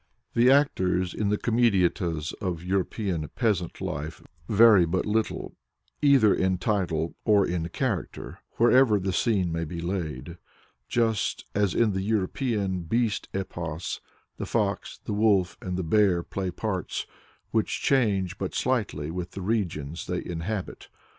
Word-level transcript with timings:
The 0.33 0.49
actors 0.49 1.13
in 1.13 1.29
the 1.29 1.37
comediettas 1.37 2.33
of 2.41 2.63
European 2.63 3.29
peasant 3.35 3.79
life 3.79 4.19
vary 4.49 4.83
but 4.87 5.05
little, 5.05 5.53
either 6.01 6.33
in 6.33 6.57
title 6.57 7.13
or 7.23 7.45
in 7.47 7.69
character, 7.69 8.39
wherever 8.53 8.99
the 8.99 9.13
scene 9.13 9.51
may 9.51 9.63
be 9.63 9.79
laid; 9.79 10.39
just 10.89 11.45
as 11.53 11.75
in 11.75 11.91
the 11.91 12.01
European 12.01 12.81
beast 12.81 13.29
epos 13.31 14.01
the 14.37 14.47
Fox, 14.47 14.99
the 15.05 15.13
Wolf, 15.13 15.55
and 15.61 15.77
the 15.77 15.83
Bear 15.83 16.23
play 16.23 16.49
parts 16.49 17.05
which 17.51 17.79
change 17.79 18.39
but 18.39 18.55
slightly 18.55 19.11
with 19.11 19.33
the 19.33 19.41
regions 19.43 20.07
they 20.07 20.25
inhabit. 20.25 20.87